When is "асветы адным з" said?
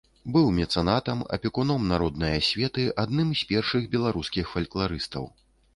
2.39-3.49